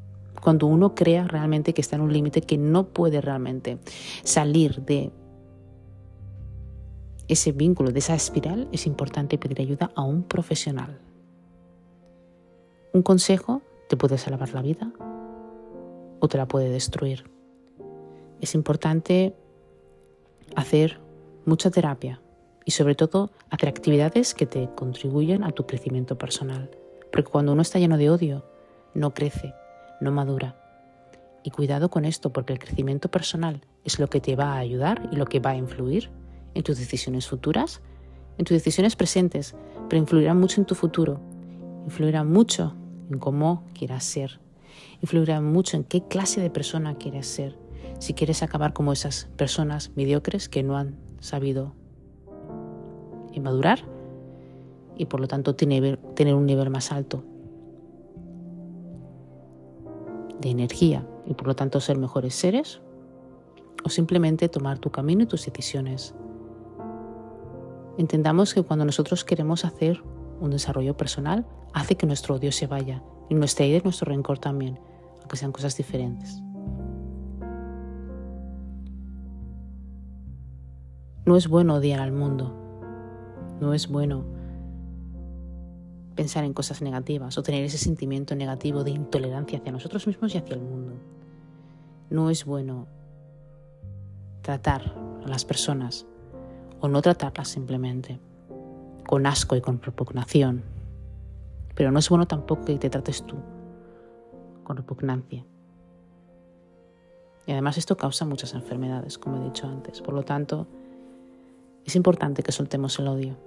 cuando 0.41 0.67
uno 0.67 0.95
crea 0.95 1.27
realmente 1.27 1.75
que 1.75 1.81
está 1.81 1.97
en 1.97 2.03
un 2.03 2.13
límite 2.13 2.43
que 2.43 2.59
no 2.59 2.89
puede 2.89 3.21
realmente 3.21 3.79
salir 4.23 4.83
de 4.83 5.11
ese 7.27 7.53
vínculo, 7.53 7.91
de 7.91 7.99
esa 7.99 8.15
espiral, 8.15 8.69
es 8.73 8.87
importante 8.87 9.39
pedir 9.39 9.61
ayuda 9.61 9.91
a 9.95 10.03
un 10.03 10.23
profesional. 10.23 10.99
Un 12.93 13.03
consejo 13.03 13.63
te 13.89 13.97
puede 13.97 14.17
salvar 14.17 14.53
la 14.55 14.63
vida 14.63 14.93
o 16.21 16.29
te 16.29 16.39
la 16.39 16.47
puede 16.47 16.71
destruir. 16.71 17.31
Es 18.41 18.55
importante 18.55 19.35
hacer 20.55 21.01
mucha 21.45 21.71
terapia 21.71 22.21
y 22.69 22.73
sobre 22.73 22.95
todo 22.95 23.31
hacer 23.49 23.71
actividades 23.71 24.35
que 24.35 24.45
te 24.45 24.69
contribuyan 24.75 25.43
a 25.43 25.53
tu 25.53 25.65
crecimiento 25.65 26.19
personal. 26.19 26.71
Porque 27.11 27.31
cuando 27.31 27.53
uno 27.53 27.63
está 27.63 27.79
lleno 27.79 27.97
de 27.97 28.11
odio, 28.11 28.45
no 28.93 29.15
crece, 29.15 29.55
no 30.03 30.13
madura. 30.13 30.55
Y 31.43 31.51
cuidado 31.51 31.89
con 31.89 32.05
esto, 32.05 32.31
porque 32.31 32.53
el 32.53 32.59
crecimiento 32.59 33.11
personal 33.11 33.63
es 33.85 33.99
lo 33.99 34.09
que 34.09 34.21
te 34.21 34.37
va 34.37 34.53
a 34.53 34.59
ayudar 34.59 35.09
y 35.11 35.17
lo 35.17 35.25
que 35.25 35.41
va 35.41 35.53
a 35.53 35.57
influir 35.57 36.11
en 36.53 36.63
tus 36.63 36.77
decisiones 36.77 37.27
futuras, 37.27 37.81
en 38.37 38.45
tus 38.45 38.55
decisiones 38.55 38.97
presentes, 38.97 39.55
pero 39.89 40.03
influirá 40.03 40.35
mucho 40.35 40.61
en 40.61 40.67
tu 40.67 40.75
futuro, 40.75 41.23
influirá 41.87 42.23
mucho 42.23 42.75
en 43.11 43.19
cómo 43.19 43.65
quieras 43.73 44.05
ser, 44.05 44.41
influirá 45.01 45.41
mucho 45.41 45.79
en 45.79 45.85
qué 45.85 46.07
clase 46.07 46.43
de 46.43 46.51
persona 46.51 46.99
quieres 46.99 47.29
ser, 47.29 47.57
si 47.99 48.13
quieres 48.13 48.43
acabar 48.43 48.75
como 48.75 48.93
esas 48.93 49.31
personas 49.39 49.91
mediocres 49.97 50.51
que 50.51 50.63
no 50.63 50.77
han 50.77 50.99
sabido 51.21 51.78
madurar 53.41 53.81
y 54.97 55.07
por 55.07 55.21
lo 55.21 55.29
tanto 55.29 55.55
tener, 55.55 55.97
tener 56.15 56.35
un 56.35 56.47
nivel 56.47 56.71
más 56.71 56.93
alto 56.93 57.23
de 60.41 60.51
energía 60.51 61.07
y 61.27 61.35
por 61.35 61.47
lo 61.47 61.57
tanto 61.57 61.81
ser 61.81 61.99
mejores 61.99 62.35
seres 62.35 62.81
o 63.85 63.89
simplemente 63.89 64.49
tomar 64.49 64.79
tu 64.79 64.91
camino 64.91 65.23
y 65.23 65.27
tus 65.27 65.45
decisiones. 65.45 66.15
Entendamos 67.97 68.55
que 68.55 68.63
cuando 68.63 68.85
nosotros 68.85 69.25
queremos 69.25 69.65
hacer 69.65 70.03
un 70.41 70.51
desarrollo 70.51 70.97
personal, 70.97 71.47
hace 71.73 71.97
que 71.97 72.07
nuestro 72.07 72.37
odio 72.37 72.53
se 72.53 72.67
vaya 72.67 73.03
y 73.29 73.35
nuestra 73.35 73.67
ira 73.67 73.79
y 73.79 73.83
nuestro 73.83 74.11
rencor 74.11 74.39
también, 74.39 74.79
aunque 75.21 75.37
sean 75.37 75.53
cosas 75.53 75.77
diferentes. 75.77 76.43
No 81.27 81.37
es 81.37 81.49
bueno 81.49 81.75
odiar 81.75 82.01
al 82.01 82.13
mundo, 82.13 82.68
no 83.61 83.75
es 83.75 83.89
bueno 83.89 84.25
pensar 86.15 86.45
en 86.45 86.53
cosas 86.53 86.83
negativas 86.83 87.39
o 87.39 87.43
tener 87.43 87.65
ese 87.65 87.79
sentimiento 87.79 88.35
negativo 88.35 88.83
de 88.83 88.91
intolerancia 88.91 89.59
hacia 89.59 89.73
nosotros 89.73 90.07
mismos 90.07 90.35
y 90.35 90.39
hacia 90.39 90.55
el 90.55 90.61
mundo. 90.61 90.95
No 92.11 92.31
es 92.31 92.45
bueno 92.45 92.87
tratar 94.43 94.95
a 95.25 95.29
las 95.29 95.45
personas 95.45 96.07
o 96.81 96.89
no 96.89 97.03
tratarlas 97.03 97.49
simplemente 97.49 98.19
con 99.07 99.27
asco 99.27 99.57
y 99.57 99.61
con 99.61 99.81
repugnación. 99.81 100.65
Pero 101.75 101.93
no 101.93 101.99
es 101.99 102.09
bueno 102.09 102.27
tampoco 102.27 102.65
que 102.65 102.79
te 102.79 102.91
trates 102.91 103.25
tú 103.25 103.37
con 104.65 104.77
repugnancia. 104.77 105.45
Y 107.47 107.53
además 107.53 107.79
esto 107.79 107.97
causa 107.97 108.27
muchas 108.27 108.53
enfermedades, 108.55 109.17
como 109.17 109.39
he 109.39 109.45
dicho 109.45 109.67
antes. 109.67 110.03
Por 110.03 110.15
lo 110.15 110.23
tanto, 110.23 110.67
es 111.89 111.97
importante 111.97 112.43
que 112.43 112.53
soltemos 112.53 112.99
el 112.99 113.09
odio, 113.09 113.39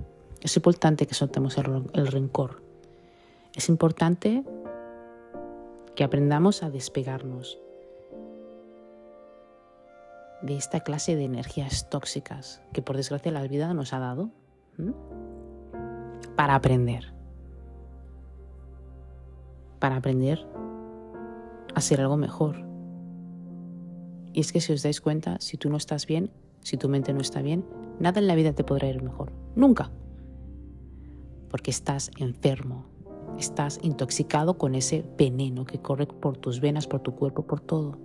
es 0.41 0.55
importante 0.55 1.05
que 1.05 1.13
soltemos 1.13 1.59
el, 1.59 2.07
rencor. 2.07 2.63
Es 3.53 3.69
importante 3.69 4.43
que 5.95 6.03
aprendamos 6.03 6.63
a 6.63 6.71
despegarnos 6.71 7.59
de 10.41 10.57
esta 10.57 10.79
clase 10.79 11.15
de 11.15 11.25
energías 11.25 11.87
tóxicas 11.91 12.63
que 12.73 12.81
por 12.81 12.97
desgracia 12.97 13.31
la 13.31 13.43
vida 13.43 13.75
nos 13.75 13.93
ha 13.93 13.99
dado 13.99 14.31
para 16.35 16.55
aprender. 16.55 17.13
Para 19.77 19.97
aprender 19.97 20.47
a 21.75 21.81
ser 21.81 22.01
algo 22.01 22.17
mejor. 22.17 22.65
Y 24.33 24.39
es 24.39 24.51
que 24.51 24.61
si 24.61 24.73
os 24.73 24.81
dais 24.81 24.99
cuenta, 24.99 25.37
si 25.39 25.57
tú 25.57 25.69
no 25.69 25.77
estás 25.77 26.07
bien, 26.07 26.31
si 26.61 26.77
tu 26.77 26.89
mente 26.89 27.13
no 27.13 27.21
está 27.21 27.41
bien, 27.41 27.65
nada 27.99 28.19
en 28.19 28.27
la 28.27 28.35
vida 28.35 28.53
te 28.53 28.63
podrá 28.63 28.87
ir 28.87 29.01
mejor. 29.03 29.31
Nunca 29.55 29.91
porque 31.51 31.69
estás 31.69 32.11
enfermo, 32.17 32.85
estás 33.37 33.77
intoxicado 33.83 34.57
con 34.57 34.73
ese 34.73 35.05
veneno 35.17 35.65
que 35.65 35.79
corre 35.79 36.07
por 36.07 36.37
tus 36.37 36.61
venas, 36.61 36.87
por 36.87 37.01
tu 37.01 37.13
cuerpo, 37.13 37.43
por 37.43 37.59
todo. 37.59 37.97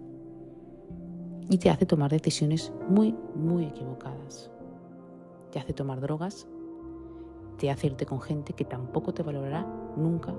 Y 1.49 1.59
te 1.59 1.71
hace 1.71 1.87
tomar 1.87 2.11
decisiones 2.11 2.73
muy, 2.88 3.14
muy 3.37 3.64
equivocadas. 3.66 4.51
Te 5.53 5.61
hace 5.61 5.73
tomar 5.73 6.01
drogas, 6.01 6.49
te 7.57 7.71
hace 7.71 7.87
irte 7.87 8.05
con 8.05 8.21
gente 8.21 8.53
que 8.53 8.64
tampoco 8.64 9.14
te 9.14 9.23
valorará 9.23 9.64
nunca. 9.97 10.35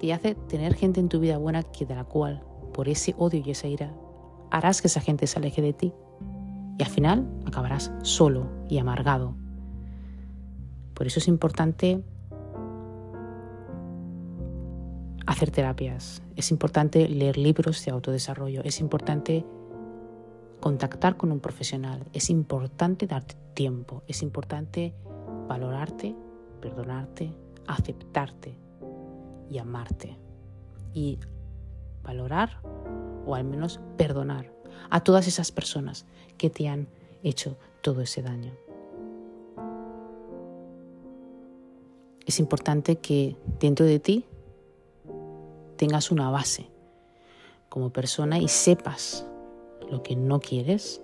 Te 0.00 0.10
hace 0.14 0.34
tener 0.34 0.72
gente 0.72 1.00
en 1.00 1.10
tu 1.10 1.20
vida 1.20 1.36
buena 1.36 1.62
que 1.64 1.84
de 1.84 1.94
la 1.94 2.04
cual, 2.04 2.42
por 2.72 2.88
ese 2.88 3.14
odio 3.18 3.42
y 3.44 3.50
esa 3.50 3.68
ira, 3.68 3.94
harás 4.50 4.80
que 4.80 4.88
esa 4.88 5.02
gente 5.02 5.26
se 5.26 5.38
aleje 5.38 5.60
de 5.60 5.74
ti. 5.74 5.92
Y 6.78 6.82
al 6.82 6.90
final 6.90 7.28
acabarás 7.46 7.92
solo 8.02 8.48
y 8.68 8.78
amargado 8.78 9.34
por 10.94 11.08
eso 11.08 11.18
es 11.18 11.26
importante 11.26 12.00
hacer 15.26 15.50
terapias, 15.50 16.22
es 16.36 16.50
importante 16.52 17.08
leer 17.08 17.36
libros 17.36 17.84
de 17.84 17.90
autodesarrollo, 17.90 18.62
es 18.62 18.78
importante 18.80 19.44
contactar 20.60 21.16
con 21.16 21.32
un 21.32 21.40
profesional, 21.40 22.04
es 22.12 22.30
importante 22.30 23.08
darte 23.08 23.34
tiempo, 23.54 24.04
es 24.06 24.22
importante 24.22 24.94
valorarte, 25.48 26.14
perdonarte, 26.60 27.32
aceptarte 27.66 28.56
y 29.50 29.58
amarte. 29.58 30.16
Y 30.92 31.18
valorar 32.04 32.60
o 33.26 33.34
al 33.34 33.42
menos 33.44 33.80
perdonar 33.96 34.53
a 34.90 35.00
todas 35.00 35.26
esas 35.26 35.52
personas 35.52 36.04
que 36.38 36.50
te 36.50 36.68
han 36.68 36.88
hecho 37.22 37.56
todo 37.82 38.00
ese 38.02 38.22
daño. 38.22 38.52
es 42.26 42.38
importante 42.40 42.96
que 42.96 43.36
dentro 43.60 43.86
de 43.86 43.98
ti 43.98 44.24
tengas 45.76 46.10
una 46.10 46.30
base 46.30 46.66
como 47.68 47.90
persona 47.90 48.38
y 48.38 48.48
sepas 48.48 49.26
lo 49.90 50.02
que 50.02 50.16
no 50.16 50.40
quieres 50.40 51.02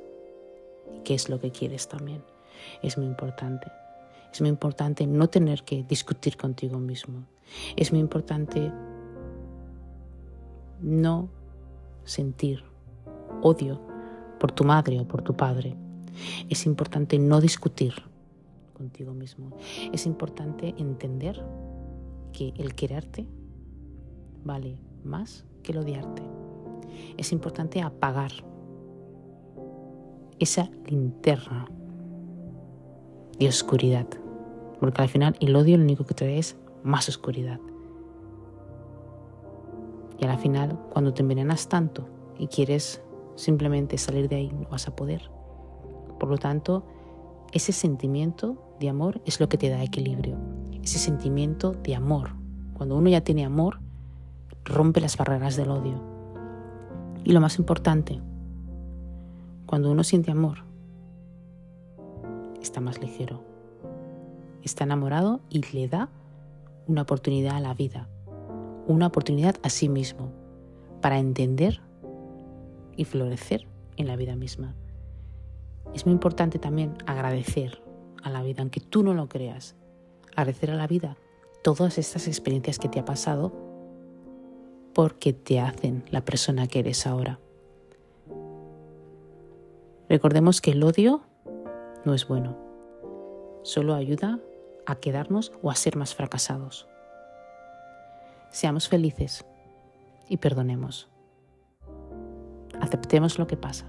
y 0.95 1.01
qué 1.01 1.15
es 1.15 1.29
lo 1.29 1.41
que 1.41 1.51
quieres 1.51 1.89
también. 1.89 2.23
Es 2.83 2.97
muy 2.97 3.07
importante. 3.07 3.71
Es 4.33 4.41
muy 4.41 4.49
importante 4.49 5.07
no 5.07 5.29
tener 5.29 5.65
que 5.65 5.83
discutir 5.83 6.37
contigo 6.37 6.79
mismo. 6.79 7.25
Es 7.77 7.91
muy 7.91 8.01
importante 8.01 8.73
no 10.81 11.29
sentir 12.05 12.65
odio 13.43 13.81
por 14.39 14.53
tu 14.53 14.65
madre 14.65 15.01
o 15.01 15.07
por 15.07 15.23
tu 15.23 15.37
padre. 15.37 15.77
Es 16.49 16.67
importante 16.67 17.19
no 17.19 17.41
discutir 17.41 17.95
contigo 18.75 19.13
mismo. 19.13 19.57
Es 19.93 20.07
importante 20.07 20.75
entender 20.79 21.45
que 22.33 22.55
el 22.57 22.75
quererte 22.75 23.27
vale 24.45 24.79
más 25.05 25.45
que 25.63 25.73
el 25.73 25.79
odiarte. 25.79 26.23
Es 27.17 27.33
importante 27.33 27.83
apagar 27.83 28.33
esa 30.39 30.71
linterna 30.87 31.67
de 33.39 33.49
oscuridad, 33.49 34.07
porque 34.81 35.03
al 35.03 35.09
final 35.09 35.37
el 35.41 35.55
odio 35.55 35.77
lo 35.77 35.85
único 35.85 36.05
que 36.05 36.15
trae 36.15 36.39
es 36.39 36.57
más 36.83 37.09
oscuridad. 37.09 37.61
Y 40.19 40.25
al 40.25 40.39
final, 40.39 40.79
cuando 40.91 41.13
te 41.13 41.23
envenenas 41.23 41.69
tanto 41.69 42.07
y 42.39 42.47
quieres 42.47 43.03
simplemente 43.41 43.99
salir 43.99 44.29
de 44.29 44.37
ahí, 44.37 44.53
no 44.53 44.69
vas 44.69 44.87
a 44.87 44.95
poder. 44.95 45.31
Por 46.19 46.29
lo 46.29 46.39
tanto, 46.39 46.85
ese 47.53 47.73
sentimiento 47.73 48.77
de 48.79 48.89
amor 48.89 49.21
es 49.25 49.41
lo 49.41 49.49
que 49.49 49.59
te 49.59 49.71
da 49.71 49.83
equilibrio. 49.83 50.37
Ese 50.83 50.99
sentimiento 50.99 51.73
de 51.73 51.95
amor. 51.95 52.35
Cuando 52.75 52.97
uno 52.97 53.09
ya 53.09 53.23
tiene 53.23 53.45
amor, 53.45 53.81
rompe 54.65 55.01
las 55.01 55.17
barreras 55.17 55.57
del 55.57 55.71
odio. 55.71 56.01
Y 57.25 57.33
lo 57.33 57.41
más 57.41 57.59
importante, 57.59 58.21
cuando 59.67 59.91
uno 59.91 60.05
siente 60.05 60.31
amor, 60.31 60.65
está 62.61 62.81
más 62.81 63.01
ligero, 63.01 63.43
está 64.63 64.85
enamorado 64.85 65.41
y 65.49 65.63
le 65.75 65.89
da 65.89 66.11
una 66.87 67.03
oportunidad 67.03 67.57
a 67.57 67.61
la 67.61 67.75
vida, 67.75 68.09
una 68.87 69.07
oportunidad 69.07 69.57
a 69.63 69.71
sí 69.71 69.89
mismo 69.89 70.33
para 71.01 71.19
entender 71.19 71.81
y 72.97 73.05
florecer 73.05 73.67
en 73.97 74.07
la 74.07 74.17
vida 74.17 74.37
misma. 74.37 74.75
Es 75.95 76.07
muy 76.07 76.13
importante 76.13 76.59
también 76.59 76.97
agradecer 77.07 77.83
a 78.23 78.31
la 78.31 78.43
vida, 78.43 78.63
aunque 78.63 78.81
tú 78.81 79.03
no 79.03 79.15
lo 79.15 79.29
creas, 79.29 79.77
agradecer 80.37 80.71
a 80.71 80.77
la 80.77 80.87
vida 80.87 81.17
todas 81.63 81.99
estas 81.99 82.29
experiencias 82.29 82.79
que 82.79 82.89
te 82.89 83.01
ha 83.01 83.05
pasado 83.05 83.53
porque 84.95 85.33
te 85.33 85.61
hacen 85.61 86.05
la 86.11 86.25
persona 86.25 86.67
que 86.67 86.81
eres 86.81 87.07
ahora. 87.07 87.39
Recordemos 90.09 90.61
que 90.61 90.73
el 90.73 90.83
odio 90.83 91.23
no 92.05 92.15
es 92.15 92.27
bueno, 92.27 92.57
solo 93.63 93.95
ayuda 93.95 94.41
a 94.87 94.97
quedarnos 94.97 95.53
o 95.63 95.71
a 95.71 95.75
ser 95.75 95.97
más 95.97 96.15
fracasados. 96.15 96.89
Seamos 98.51 98.89
felices 98.89 99.45
y 100.29 100.39
perdonemos. 100.39 101.10
Aceptemos 102.91 103.39
lo 103.39 103.47
que 103.47 103.57
pasa. 103.57 103.87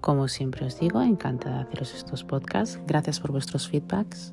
Como 0.00 0.28
siempre 0.28 0.64
os 0.64 0.78
digo, 0.78 1.02
encantada 1.02 1.56
de 1.56 1.62
haceros 1.62 1.92
estos 1.92 2.22
podcasts. 2.22 2.80
Gracias 2.86 3.18
por 3.18 3.32
vuestros 3.32 3.68
feedbacks. 3.68 4.32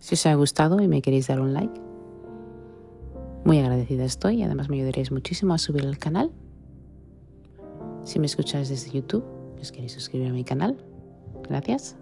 Si 0.00 0.14
os 0.16 0.26
ha 0.26 0.34
gustado 0.34 0.80
y 0.80 0.88
me 0.88 1.00
queréis 1.00 1.28
dar 1.28 1.40
un 1.40 1.54
like, 1.54 1.80
muy 3.44 3.60
agradecida 3.60 4.04
estoy 4.04 4.38
y 4.38 4.42
además 4.42 4.68
me 4.68 4.78
ayudaréis 4.78 5.12
muchísimo 5.12 5.54
a 5.54 5.58
subir 5.58 5.84
el 5.84 5.98
canal. 5.98 6.32
Si 8.02 8.18
me 8.18 8.26
escucháis 8.26 8.68
desde 8.68 8.90
YouTube 8.90 9.35
os 9.62 9.70
queréis 9.70 9.92
suscribir 9.92 10.28
a 10.28 10.32
mi 10.32 10.44
canal, 10.44 10.76
gracias. 11.48 11.96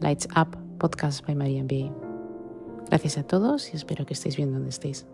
Lights 0.00 0.28
Up 0.36 0.56
Podcast 0.78 1.26
by 1.26 1.34
María 1.34 1.62
B. 1.64 1.90
Gracias 2.88 3.18
a 3.18 3.22
todos 3.22 3.72
y 3.72 3.76
espero 3.76 4.06
que 4.06 4.14
estéis 4.14 4.36
bien 4.36 4.52
donde 4.52 4.70
estéis. 4.70 5.06